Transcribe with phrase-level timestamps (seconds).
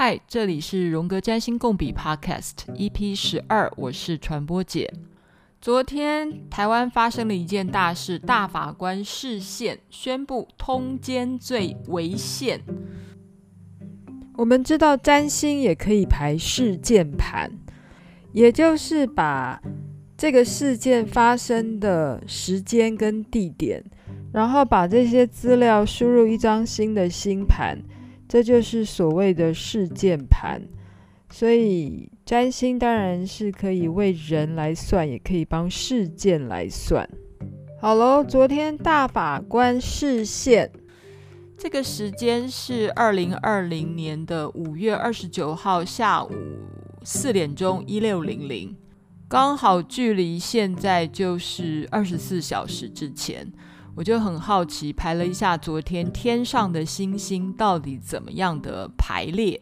[0.00, 4.88] 嗨，这里是荣格占星共笔 Podcast EP 十二，我是传播姐。
[5.60, 12.60] 昨天台湾发生了一件大事，大法官释宪宣布通奸罪违宪。
[14.36, 17.50] 我们知道占星也可以排事件盘，
[18.32, 19.60] 也就是把
[20.16, 23.82] 这个事件发生的时间跟地点，
[24.32, 27.76] 然后把这些资料输入一张新的星盘。
[28.28, 30.60] 这就是所谓的事件盘，
[31.30, 37.08] 所以占星当然是可以为人来算，也可以帮事件来算。
[37.80, 40.70] 好喽，昨天大法官视线，
[41.56, 46.30] 这个时间是二零二零年的五月二十九号下午
[47.04, 48.76] 四点钟一六零零，
[49.26, 53.50] 刚好距离现在就是二十四小时之前。
[53.98, 59.60] 我就很好奇，排了一下昨天天上的星星到底怎么样的排列，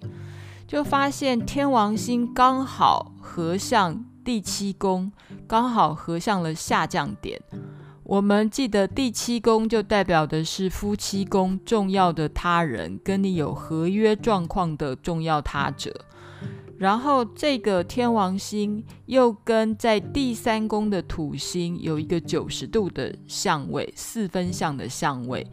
[0.66, 5.10] 就发现天王星刚好合向第七宫，
[5.48, 7.40] 刚好合向了下降点。
[8.02, 15.90] 我们记得第七宫就代表的是夫妻宫，重要的他人，跟你有合约状况的重要他者。
[16.78, 25.46] 然后这个天王星又跟在第三宫的土星有一个九十度的相位，四分相的相位。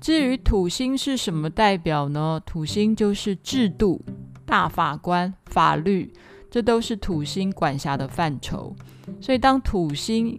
[0.00, 2.40] 至于土星是什么代表呢？
[2.46, 4.00] 土星就是制度、
[4.44, 6.12] 大法官、法律，
[6.50, 8.76] 这都是土星管辖的范畴。
[9.20, 10.38] 所以当土星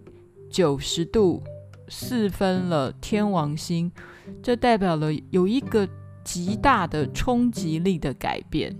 [0.50, 1.44] 九十度
[1.90, 3.92] 四分了天王星，
[4.42, 5.88] 这代表了有一个
[6.24, 8.74] 极大的冲击力的改变。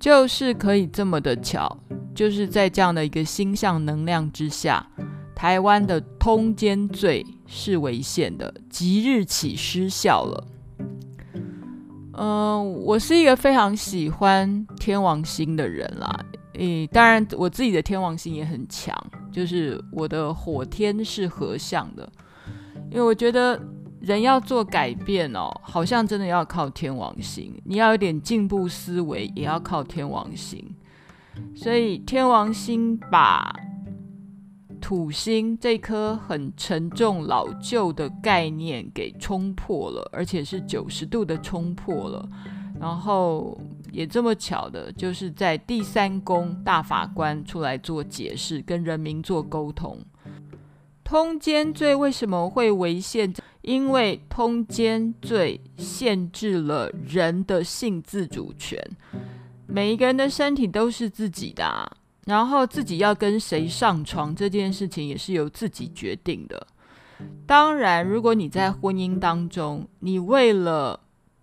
[0.00, 1.78] 就是可以这么的巧，
[2.14, 4.84] 就是在这样的一个星象能量之下，
[5.36, 10.46] 台湾的通奸罪是违宪的，即日起失效了。
[12.14, 18.96] 嗯、我是一个非常喜欢天王星的人啦，诶，当然我自己的天王星也很强，
[19.30, 22.10] 就是我的火天是合相的，
[22.90, 23.60] 因为我觉得。
[24.00, 27.54] 人要做改变哦，好像真的要靠天王星。
[27.64, 30.74] 你要有点进步思维，也要靠天王星。
[31.54, 33.54] 所以天王星把
[34.80, 42.28] 土星这颗很沉重老旧的概念给冲破了，而且是九十度的冲破了。
[42.80, 43.60] 然后
[43.92, 49.98] 也这么巧的，就是在第三宫大法官出来做解释，跟人民做沟通。
[51.04, 53.34] 通奸罪为什么会违宪？
[53.62, 58.82] 因为通奸罪限制了人的性自主权，
[59.66, 66.66] 每一个人的身体都是自己的，然后自己要跟谁上床这件事情也是由自己决定的。
[67.46, 70.98] 当然，如果你在婚姻当中，你为了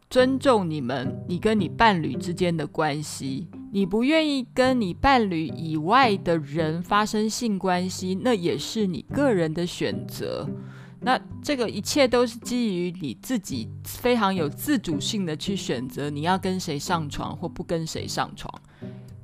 [0.10, 10.50] 尊重你们，你跟你伴侣之间的关系，你不愿意跟你伴侣以外的人发生性关系，那也是你个人的选择。
[11.00, 18.54] 那这个一切都是基于你自己非常有自主性的去选择你要跟谁上床或不跟谁上床。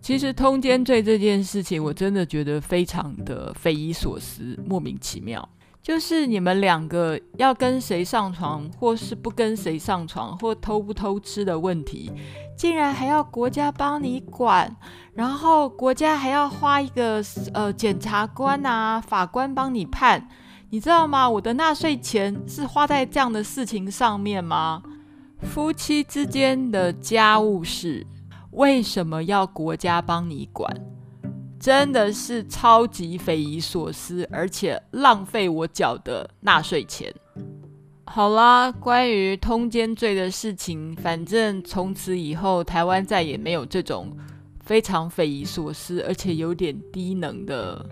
[0.01, 5.47] 其实通奸罪这件事情，我真的觉得非常的匪夷所思、莫名其妙。
[5.81, 12.09] 就是你们两个要跟谁上床，或是不跟谁上床，或偷不偷吃的问题，
[12.55, 14.73] 竟然还要国家帮你管，
[15.13, 17.22] 然后国家还要花一个
[17.53, 20.25] 呃检察官啊、法官帮你判。
[20.73, 21.29] 你知道吗？
[21.29, 24.81] 我的纳税钱是花在这样的事情上面吗？
[25.44, 28.03] 夫妻之间的家务事
[28.53, 30.67] 为什么要国家帮你管？
[31.59, 37.13] 真的是超级匪夷所思，而且浪费我缴的纳税钱。
[38.05, 44.11] 好啦，关于通奸罪的事情，反正从此以后，台湾再也没有这种
[44.61, 47.85] 非常匪夷所思，而且有点低能的。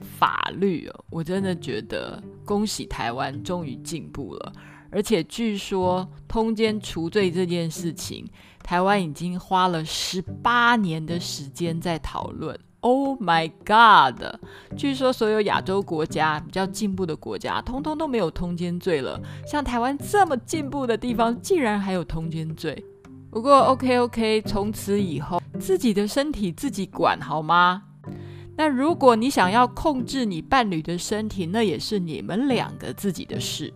[0.00, 4.52] 法律哦，我真的觉得恭喜台湾终于进步了，
[4.90, 8.26] 而且据说通奸除罪这件事情，
[8.62, 12.58] 台湾已经花了十八年的时间在讨论。
[12.80, 14.22] Oh my God！
[14.76, 22.84] 据说所有亚洲国家比较进步的国家，通通都没有通奸罪了，像台湾这么进步的地方，竟然还有通奸罪。
[23.28, 27.82] 不过 OK OK，从此以后自己的身体自己管好吗？
[28.56, 33.72] 那如果你想要控制你伴侣的身体，那也是你们两个自己的事。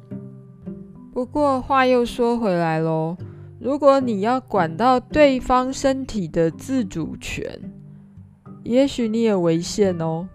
[1.13, 3.17] 不过话又说回来喽，
[3.59, 7.45] 如果你要管到对方身体的自主权，
[8.63, 10.27] 也许你也违宪哦。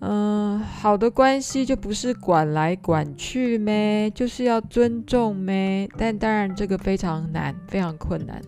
[0.00, 5.88] 嗯，好的关系就不是管来管去咩，就是要尊重咩。
[5.96, 8.40] 但当然这个非常难，非常困难。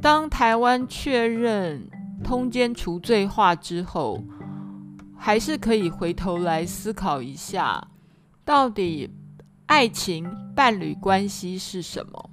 [0.00, 1.88] 当台湾确认
[2.22, 4.22] 通奸除罪化之后，
[5.16, 7.88] 还是可以回头来思考一下，
[8.44, 9.10] 到底
[9.66, 12.30] 爱情伴侣关系是什么？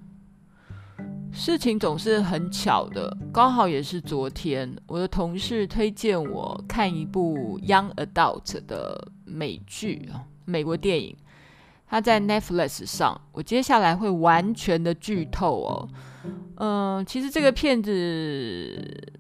[1.32, 10.10] 事情总是很巧的，刚好也是昨天，我的同事推荐我看一部 Young Adult 的美剧，
[10.46, 11.16] 美国电影，
[11.88, 13.22] 它在 Netflix 上。
[13.32, 15.90] 我接下来会完全的剧透哦，
[16.56, 19.14] 嗯、其实这个片子。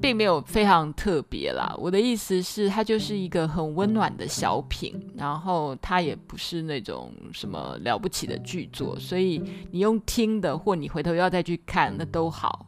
[0.00, 12.66] 并没有非常特别啦，我的意思是，它就是一个很温暖的小品，然后它也不是那种什么了不起的剧作，所以你用听的或你回头要再去看，那都好。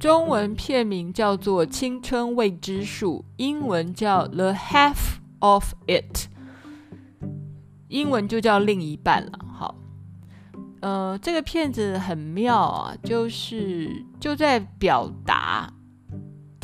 [0.00, 6.16] 中文片名叫做《青春未知数》，英文叫《The Half of It》，
[7.86, 9.38] 英文就叫另一半了。
[9.54, 9.76] 好，
[10.80, 15.72] 呃，这个片子很妙啊，就是就在表达。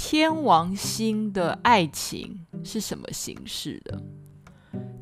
[0.01, 4.01] 天王星的爱情是什么形式的？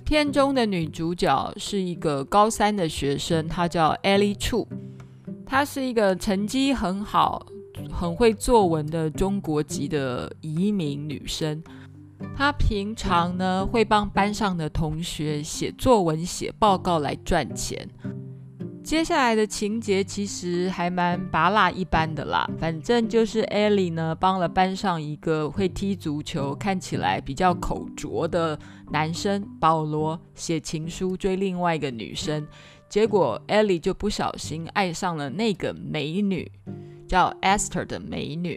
[0.06, 4.66] 片中的女主角是一个高三的学生，她叫 Ellie Chu，
[5.44, 7.44] 她是一个成绩很好、
[7.92, 11.62] 很会作文的中国籍的移民女生。
[12.34, 17.86] 她平常呢会帮班上的同学写作文、写报告来赚钱。
[18.86, 28.56] 接下来的情节其实还蛮拔辣一般的啦，反正就是 Ellie 呢帮了班上一个会踢足球、看起来比较口拙的
[28.92, 32.46] 男生保罗写情书追另外一个女生，
[32.88, 36.48] 结果 Ellie 就不小心爱上了那个美女，
[37.08, 38.56] 叫 Esther 的美女。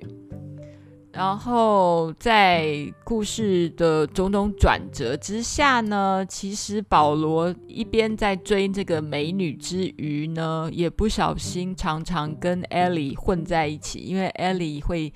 [1.12, 15.12] 然后在故事的种种转折之下呢，其实保罗一边在追这个美女之余呢，也不小心常常跟艾莉混在一起，因为艾莉会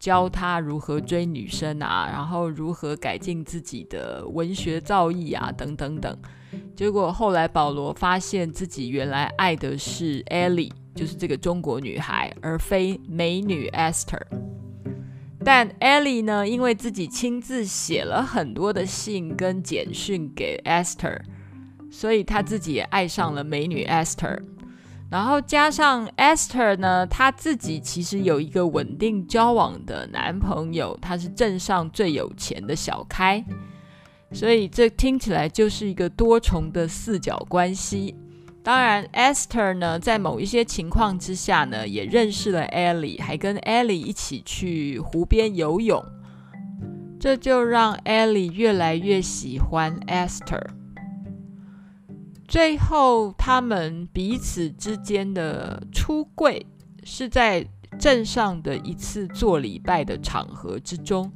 [0.00, 6.18] 教他如何追女生啊，然后如何改进自己的文学造诣啊，等等等。
[6.74, 14.22] 结果后来保罗发现自己原来爱的是艾莉，就是这个中国女孩，而非美女 Esther。
[15.46, 21.20] 但 Ellie 呢，因为自己亲自写了很多的信跟简讯给 Esther，
[21.88, 24.42] 所以她自己也爱上了美女 Esther。
[25.08, 33.44] 然后加上 Esther 呢，她自己其实有一个稳定交往的男朋友，他是镇上最有钱的小开，
[34.32, 38.16] 所以这听起来就是一个多重的四角关系。
[38.66, 46.04] 当然，Esther 呢，在某一些情况之下呢，也认识了 Ellie，还跟 Ellie 一起去湖边游泳，
[47.20, 50.66] 这就让 Ellie 越来越喜欢 Esther。
[52.48, 56.66] 最后，他们彼此之间的出柜
[57.04, 57.64] 是在
[58.00, 61.32] 镇上的一次做礼拜的场合之中。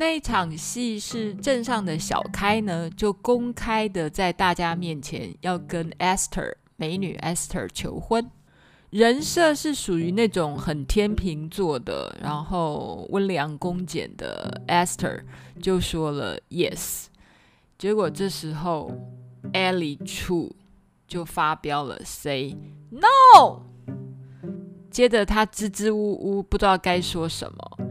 [0.00, 8.30] 那一场戏是镇上的小开呢，就公开的在大家面前要跟 Esther 美女 Esther 求婚，
[8.90, 15.24] 人设是属于那种很天秤座的，然后温良恭俭的 Esther
[15.60, 17.06] 就说了 yes，
[17.76, 18.92] 结果这时候
[19.52, 20.52] Ellie Chu
[21.08, 22.56] 就发飙了 say
[22.90, 23.62] no，
[24.92, 27.87] 接着他支支吾吾不知道该说什么。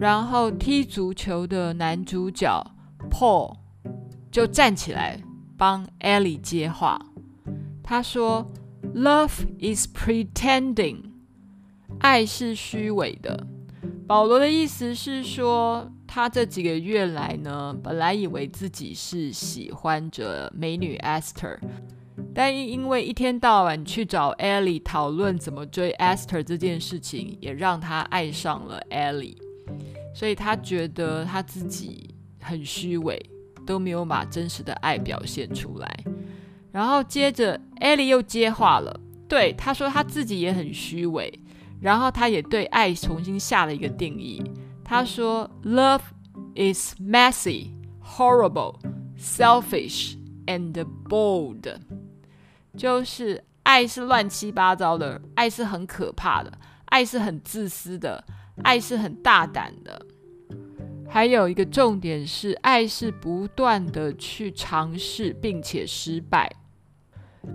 [0.00, 2.48] 然后踢足球的男主角
[3.10, 3.58] Paul
[4.32, 5.20] 就站起来
[5.58, 6.98] 帮 Ellie 接话。
[7.82, 8.50] 他说
[8.94, 11.02] ：“Love is pretending，
[11.98, 13.46] 爱是虚伪的。”
[14.08, 21.58] 保罗的意思是说，他这几个月来呢，本来以为自己是喜欢着美女 Esther，
[22.34, 29.36] 但因为一天到晚去找 Ellie 讨论怎么追 Esther 这件事情，也让他爱上了 Ellie。
[30.14, 33.20] 所以他觉得他自己很虚伪，
[33.66, 36.04] 都没有把真实的爱表现出来。
[36.72, 41.32] 然后接着艾莉又接话了，对，他说他自己也很虚伪，
[41.80, 44.42] 然后他也对爱重新下了一个定义。
[44.84, 46.02] 他说：“Love
[46.54, 47.70] is messy,
[48.04, 48.76] horrible,
[49.18, 50.72] selfish, and
[51.08, 51.76] bold。”
[52.76, 56.52] 就是爱是乱七八糟的，爱是很可怕的，
[56.86, 58.24] 爱是很自私的。
[58.62, 60.06] 爱是很大胆的，
[61.08, 66.50] 还有一个重点是，爱是不断的去尝试并且失败。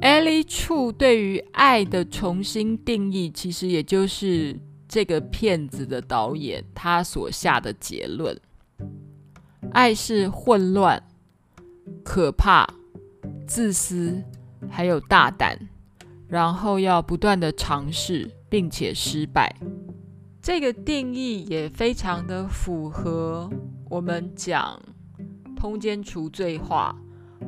[0.02, 8.36] Ellie Chu 对于爱的重新定义，其实也就是这个片子的导演他所下的结论：
[9.72, 11.02] 爱是混乱、
[12.04, 12.68] 可怕、
[13.46, 14.24] 自私，
[14.70, 15.56] 还有大胆，
[16.28, 19.56] 然后要不断的尝试并且失败。
[20.46, 23.50] 这个定义也非常的符合
[23.90, 24.80] 我们讲
[25.56, 26.96] 通奸除罪化，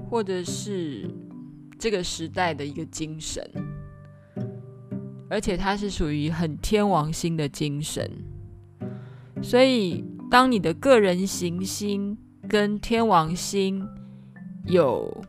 [0.10, 1.08] 或者是
[1.78, 3.48] 这个时代的一个精神，
[5.30, 8.10] 而且它是属于很天王星的精神。
[9.44, 12.18] 所以，当你的个人行星
[12.50, 13.88] 跟天王星
[14.66, 15.24] 有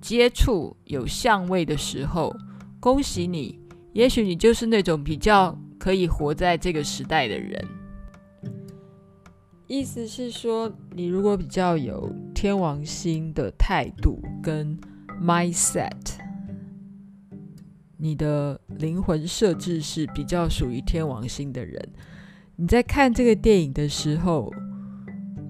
[0.00, 2.32] 接触、有相位的时候，
[2.78, 3.58] 恭喜你，
[3.92, 7.66] 也许你就是那种比较可以活在这个时代的人。
[9.66, 14.78] 意思是说，你如果比较有天王星的态度跟
[15.20, 15.90] mindset，
[17.96, 21.84] 你的灵魂设置是比较属于天王星的人。
[22.54, 24.52] 你在看这个电影的时候，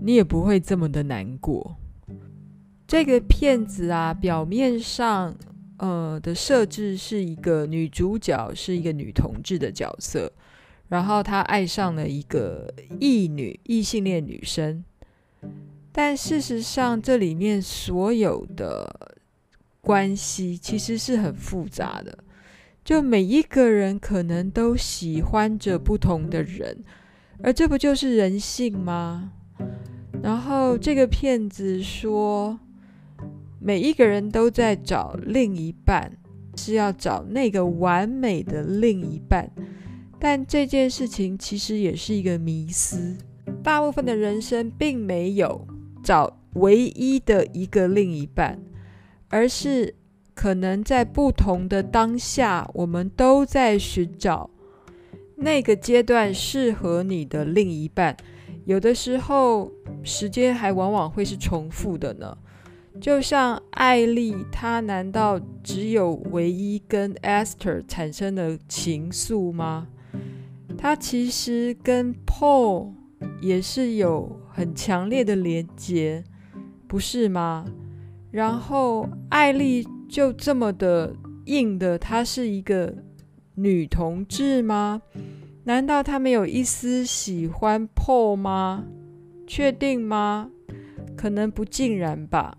[0.01, 1.77] 你也不会这么的难过。
[2.87, 5.37] 这个片子啊，表面上
[5.83, 10.33] 呃的设置是一个女主角是一个女同志的角色，
[10.89, 14.85] 然后她爱上了一个异女异性恋女生，
[15.91, 19.19] 但事实上这里面所有的
[19.81, 22.17] 关系其实是很复杂的。
[22.85, 26.85] 就每一个人可能都喜欢着不同的人，
[27.43, 29.33] 而这不就是人性吗？
[30.23, 32.61] 然后这个骗子说，
[33.63, 36.19] 每一个人都在找另一半，
[36.57, 39.51] 是要找那个完美的另一半，
[40.19, 43.17] 但这件事情其实也是一个迷思。
[43.63, 45.67] 大部分的人生并没有
[46.03, 48.61] 找唯一的一个另一半，
[49.29, 49.95] 而是。
[50.35, 54.49] 可能在不同的当下，我们都在寻找
[55.37, 58.17] 那个阶段适合你的另一半。
[58.65, 59.71] 有的时候，
[60.03, 62.35] 时间还往往会是重复的呢。
[63.01, 69.89] 就像艾丽，她难道只有唯一跟 Esther 产生的情愫吗？
[70.77, 72.93] 她其实跟 Paul
[73.41, 76.23] 也是有很强烈的连结，
[76.87, 77.65] 不是吗？
[78.31, 79.87] 然后艾丽。
[80.13, 82.95] 就这么的硬的，她是一个
[83.55, 85.01] 女同志吗？
[85.65, 88.85] 难道她没有一丝喜欢 Paul 吗？
[89.47, 90.51] 确定吗？
[91.17, 92.59] 可能不尽然吧。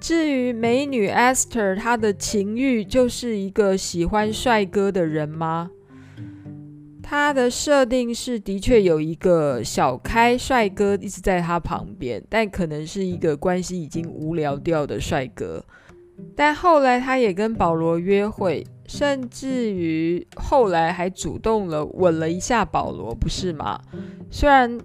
[0.00, 5.70] 至于美女 Esther，她的情欲就是一个喜欢帅哥的人吗？
[7.02, 15.64] 她的设定是的确有一个小开帅哥一直在她旁边，但可能是一个关系已经无聊掉的帅哥。
[16.36, 23.80] 但后来，她也跟保罗约会，甚至于后来还主动了吻了一下保罗，不是吗？
[24.30, 24.78] 虽然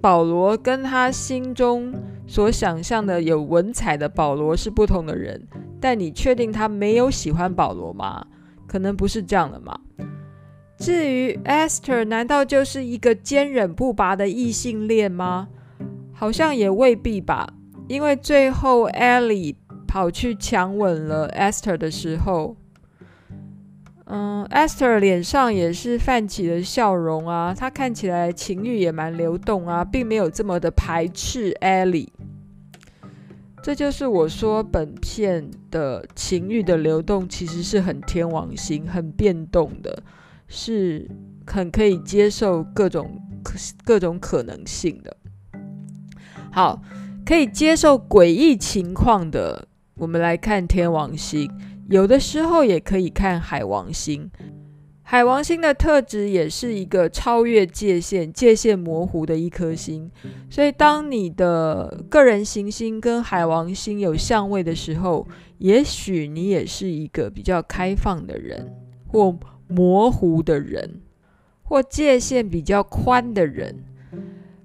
[0.00, 1.94] 保罗跟他心中
[2.26, 5.46] 所想象的有文采的保罗是不同的人，
[5.80, 8.26] 但你确定他没有喜欢保罗吗？
[8.66, 9.78] 可能不是这样的嘛。
[10.76, 15.48] 至于 Esther，难道就是一个坚忍不拔的异性恋吗？
[16.12, 17.48] 好像也未必吧，
[17.88, 19.56] 因为最后 Ellie。
[19.86, 22.56] 跑去强吻了 Esther 的时候，
[24.06, 32.08] 嗯，Esther 脸上也是泛起了笑容啊，她看起来情欲也蛮流动啊，并没有这么的排斥 Ellie。
[33.62, 40.02] 这就是我说本片的情欲的流动其实是很天王星、很变动的，
[40.48, 41.10] 是
[41.46, 43.22] 很可以接受各种
[43.84, 45.16] 各种可能性的。
[46.52, 46.82] 好，
[47.24, 49.66] 可以接受诡异情况的。
[49.96, 51.50] 我们来看天王星，
[51.88, 54.30] 有的时候也可以看海王星。
[55.06, 60.10] 海王星的特质也是一个超越界限、界限模糊的一颗星。
[60.48, 68.72] 所以，当你的个人行星跟海王星有相位的时候，也许你也是一个比较开放的人，
[69.06, 69.36] 或
[69.68, 71.02] 模糊的人，
[71.62, 73.84] 或界限比较宽的人。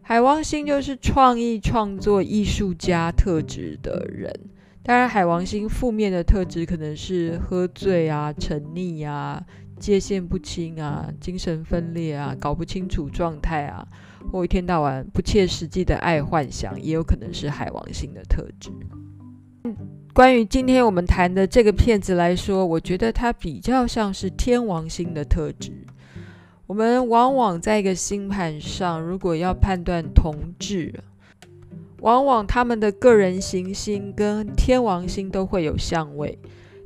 [0.02, 4.34] 海王星就是创意、创作、艺术家特质的人。
[4.90, 9.40] 当然，海王星负面的特质可能是喝醉啊、沉溺啊、
[9.80, 13.88] 界限不清啊、精神分裂啊、搞不清楚状态啊，
[14.32, 18.72] 或一天到晚不切实际的爱幻想，也有可能是海王星的特质。
[20.12, 25.72] 关于今天我们谈的这个片子来说，我觉得它比较像是天王星的特质。
[26.66, 30.92] 我们往往在一个星盘上，如果要判断同志，
[32.02, 36.40] 往往他们的个人行星跟天王星都会有相位，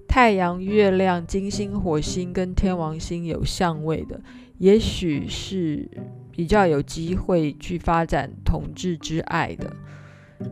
[0.08, 4.22] 太阳、月亮、金星、火星跟天王星有相位的，
[4.58, 5.90] 也许是
[6.32, 9.76] 比较有机会去发展同志之爱的，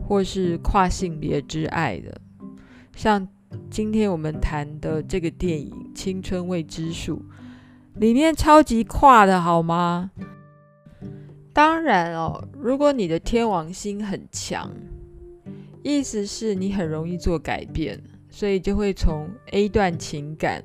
[0.06, 2.20] 或是跨性别之爱的。
[2.94, 3.26] 像
[3.70, 7.16] 今天我们谈的这个电影《青春未知数》，
[7.94, 10.10] 里面超级跨的好吗？
[11.52, 14.72] 当然哦，如果你的天王星很强，
[15.82, 20.64] 意思是你很容易做改变，所以就会从 A 段情感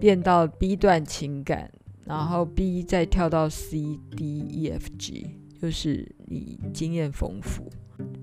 [0.00, 1.70] 变到 B 段情感，
[2.04, 7.70] 然后 B 再跳到 C、D、E、F、G，就是你经验丰富，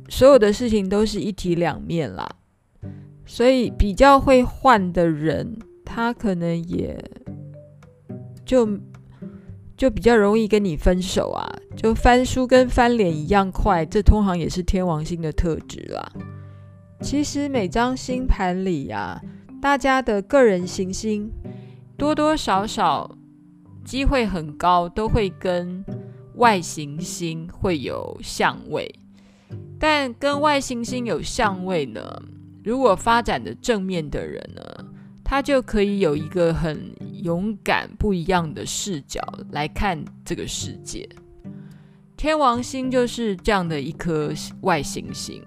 [0.10, 2.28] 所有的事情都是一体两面啦。
[3.26, 6.96] 所以比较会换的人，他可能也
[8.46, 8.68] 就
[9.78, 11.44] 就比较容易跟你分手啊，
[11.76, 16.12] 就翻书跟翻脸一样快，这通常也是天王星的特质啦。
[17.02, 19.22] 其实每张星盘里呀，
[19.62, 21.30] 大家的个人行星
[21.98, 23.18] 多多少少
[23.84, 25.84] 机会很高，都会跟
[26.36, 28.94] 外行星会有相位，
[29.78, 32.02] 但跟外行星有相位呢，
[32.64, 34.86] 如果发展的正面的人呢，
[35.26, 39.20] 他就可以有一个很勇敢、不一样的视角
[39.52, 41.10] 来看这个世界。
[42.16, 45.44] 天王星就是这样的一颗外行星，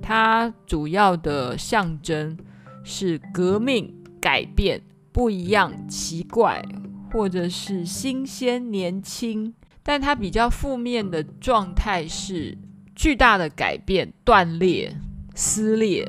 [0.00, 2.38] 它主要的象征
[2.84, 4.80] 是革命、改变、
[5.10, 6.64] 不一样、奇怪，
[7.12, 9.52] 或者是新鲜、年轻。
[9.82, 12.56] 但它比较负面的状态是
[12.94, 14.96] 巨大的改变、断裂、
[15.34, 16.08] 撕裂。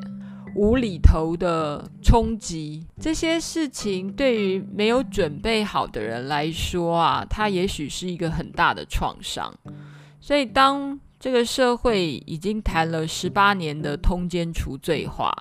[0.54, 9.52] 无厘头的冲击，这些事情对于没有准备好的人来说啊，它也许是一个很大的创伤。
[10.20, 15.32] 所以，当这个社会已经谈了十八年的通奸除罪化，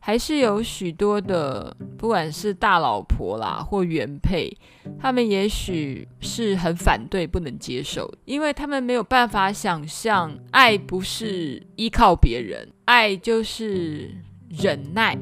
[0.00, 4.50] 还是有许多的，不管是大老婆啦或原配，
[4.98, 14.14] 他们也许是很反对、不能接受，因为他们没有办法想象，爱不是依靠别人，爱就是。
[14.48, 15.18] 忍耐、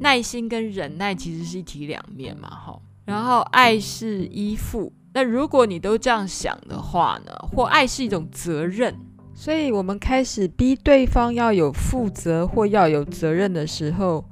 [0.00, 2.80] 耐心跟忍耐其实是一体两面嘛，哈。
[3.04, 8.94] 然后爱是依附，那如果你都这样想的话呢，或爱是一种责任，
[9.34, 14.24] 所以我们开始逼对方要有负责或要有责任的时候，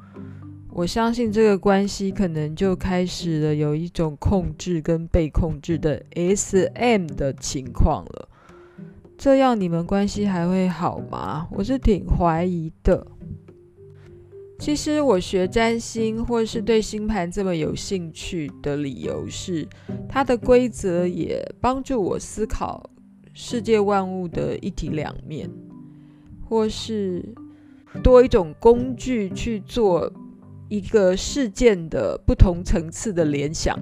[0.70, 8.28] 我相信这个关系可能就开始了有一种控制跟被控制的 SM 的情况了。
[9.18, 11.46] 这样你们关系还会好吗？
[11.50, 13.06] 我是挺怀疑的。
[14.62, 19.66] 其实我学占星，或是对星盘这么有兴趣的理由是，
[20.09, 22.88] 它的规则也帮助我思考
[23.35, 25.51] 世界万物的一体两面，
[26.48, 27.35] 或是
[28.05, 30.09] 多一种工具去做
[30.68, 33.77] 一个事件的不同层次的联想。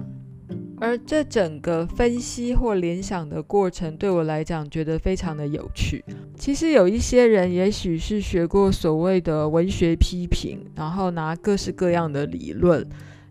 [0.81, 6.03] 而这整个分析或联想的过程，对我来讲觉得非常的有趣。
[6.35, 12.83] 其实有一些人，也许是学过所谓的文学批评，然后拿各式各样的理论，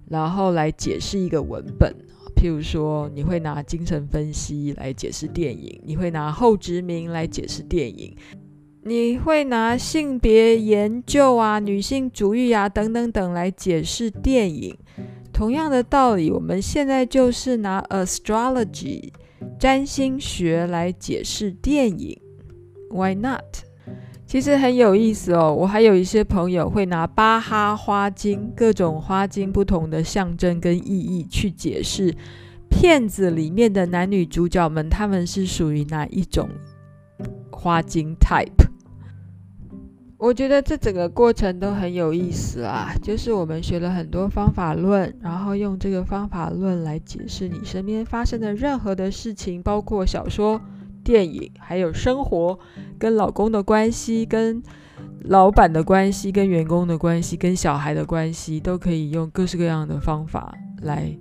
[0.09, 1.93] 然后来解释一个文本。
[2.37, 8.15] 譬如说，你会拿精神分析来解释电影，你会拿后殖民来解释电影，
[8.85, 14.79] 你会拿性别研究啊、女性主义啊等等等来解释电影。
[15.41, 19.11] 同样的道理，我们现在就是拿 astrology
[19.59, 22.15] 占星学来解释电影
[22.91, 23.41] ，Why not？
[24.27, 25.51] 其实很有意思哦。
[25.55, 32.15] 我还有一些朋友会拿巴哈花精，各种花精不同的象征跟意义去解释
[32.69, 36.51] 片子里面的男女主角们，他们是属于哪一种
[37.51, 38.70] 花精 type。
[40.21, 50.61] 我觉得这整个过程都很有意思啊，就是我们学了很多方法论，然后用这个方法论来解释你身边发生的任何的事情，包括小说、
[51.03, 52.59] 电影，还有生活，
[52.99, 54.63] 跟老公的关系，跟
[55.25, 61.17] 老板的关系，跟员工的关系，跟小孩的关系，都可以用各式各样的方法来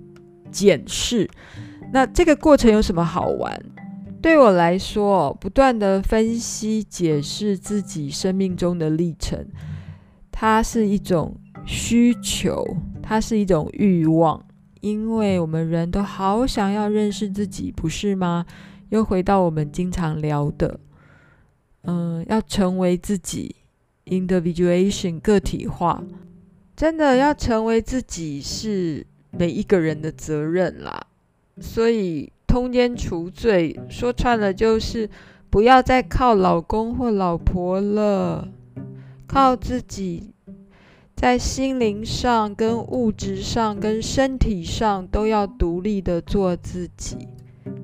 [0.50, 1.26] 检视。
[1.90, 3.58] 那这个过程有什么好玩？
[4.22, 9.46] 对我来说，不断的分析、解释自己生命中的历程，
[10.30, 14.44] 它是一种需求，它是一种欲望，
[14.82, 18.44] 因为我们人都好想要认识自己，不是吗？
[18.90, 20.78] 又回到我们经常聊的，
[21.84, 23.56] 嗯，要成为自己
[24.04, 26.04] ，individuation 个体化，
[26.76, 31.06] 真的要成为自己是每一个人的责任啦，
[31.58, 32.30] 所以。
[32.50, 35.08] 通奸除罪，说穿了就是
[35.50, 38.48] 不要再靠老公或老婆了，
[39.28, 40.34] 靠自己，
[41.14, 47.28] 在心灵上、跟物质上、跟身体上都要独立的做自己。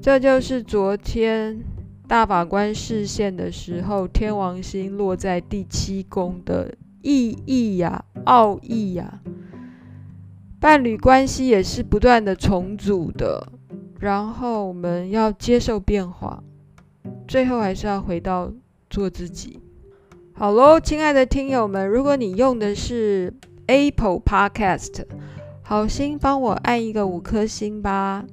[0.02, 1.62] 这就是昨天
[2.08, 9.20] 大法官视线的时候，天王星落在第七宫的意义呀、奥义呀。
[10.58, 13.52] 伴侣关系也是不断的重组的。
[14.06, 16.40] 然后我们要接受变化，
[17.26, 18.52] 最后还是要回到
[18.88, 19.58] 做自己。
[20.32, 23.34] 好喽，亲爱的听友们，如果你用的是
[23.66, 25.04] Apple Podcast，
[25.64, 28.24] 好心帮我按一个五颗星吧。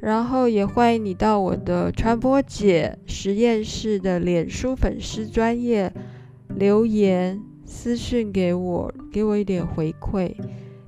[0.00, 5.92] 然后也欢迎你到我的传播姐实验室的脸书粉丝专业
[6.48, 10.32] 留言私讯给我，给我一点回馈，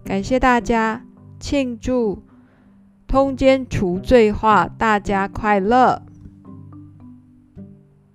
[0.05, 1.05] 感谢大家，
[1.41, 2.23] 庆祝
[3.11, 6.01] 通奸除罪化，大家快乐，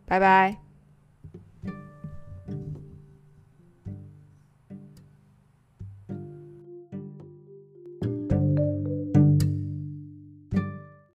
[0.05, 0.64] 拜拜。